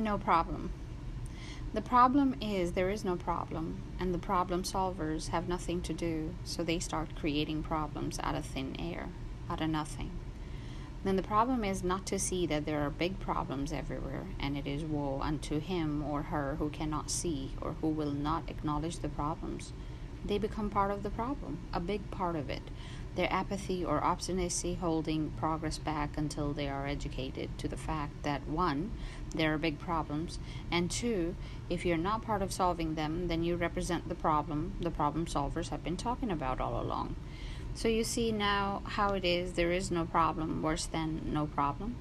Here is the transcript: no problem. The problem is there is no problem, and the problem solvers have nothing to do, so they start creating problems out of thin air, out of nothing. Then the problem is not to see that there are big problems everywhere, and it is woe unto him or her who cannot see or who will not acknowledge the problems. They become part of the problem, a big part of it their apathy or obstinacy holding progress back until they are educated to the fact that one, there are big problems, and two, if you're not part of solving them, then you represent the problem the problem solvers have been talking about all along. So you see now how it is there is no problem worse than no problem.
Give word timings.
no 0.00 0.18
problem. 0.18 0.72
The 1.72 1.82
problem 1.82 2.34
is 2.40 2.72
there 2.72 2.90
is 2.90 3.04
no 3.04 3.14
problem, 3.14 3.80
and 4.00 4.12
the 4.12 4.18
problem 4.18 4.64
solvers 4.64 5.28
have 5.28 5.48
nothing 5.48 5.82
to 5.82 5.92
do, 5.92 6.34
so 6.44 6.64
they 6.64 6.80
start 6.80 7.14
creating 7.14 7.62
problems 7.62 8.18
out 8.22 8.34
of 8.34 8.44
thin 8.44 8.74
air, 8.80 9.10
out 9.48 9.60
of 9.60 9.70
nothing. 9.70 10.10
Then 11.04 11.16
the 11.16 11.22
problem 11.22 11.62
is 11.62 11.84
not 11.84 12.06
to 12.06 12.18
see 12.18 12.44
that 12.46 12.66
there 12.66 12.80
are 12.80 12.90
big 12.90 13.20
problems 13.20 13.72
everywhere, 13.72 14.26
and 14.40 14.56
it 14.56 14.66
is 14.66 14.84
woe 14.84 15.20
unto 15.22 15.60
him 15.60 16.02
or 16.02 16.22
her 16.24 16.56
who 16.58 16.70
cannot 16.70 17.08
see 17.08 17.52
or 17.60 17.76
who 17.80 17.88
will 17.88 18.12
not 18.12 18.50
acknowledge 18.50 18.98
the 18.98 19.08
problems. 19.08 19.72
They 20.24 20.38
become 20.38 20.70
part 20.70 20.90
of 20.90 21.02
the 21.02 21.10
problem, 21.10 21.58
a 21.72 21.80
big 21.80 22.10
part 22.10 22.34
of 22.34 22.50
it 22.50 22.62
their 23.16 23.32
apathy 23.32 23.84
or 23.84 24.02
obstinacy 24.04 24.74
holding 24.74 25.30
progress 25.30 25.78
back 25.78 26.16
until 26.16 26.52
they 26.52 26.68
are 26.68 26.86
educated 26.86 27.50
to 27.58 27.68
the 27.68 27.76
fact 27.76 28.22
that 28.22 28.46
one, 28.46 28.92
there 29.34 29.52
are 29.54 29.58
big 29.58 29.78
problems, 29.78 30.38
and 30.70 30.90
two, 30.90 31.34
if 31.68 31.84
you're 31.84 31.96
not 31.96 32.22
part 32.22 32.42
of 32.42 32.52
solving 32.52 32.94
them, 32.94 33.28
then 33.28 33.42
you 33.42 33.56
represent 33.56 34.08
the 34.08 34.14
problem 34.14 34.74
the 34.80 34.90
problem 34.90 35.26
solvers 35.26 35.70
have 35.70 35.84
been 35.84 35.96
talking 35.96 36.30
about 36.30 36.60
all 36.60 36.80
along. 36.80 37.16
So 37.74 37.88
you 37.88 38.04
see 38.04 38.32
now 38.32 38.82
how 38.84 39.14
it 39.14 39.24
is 39.24 39.52
there 39.52 39.72
is 39.72 39.90
no 39.90 40.04
problem 40.04 40.62
worse 40.62 40.86
than 40.86 41.20
no 41.32 41.46
problem. 41.46 41.96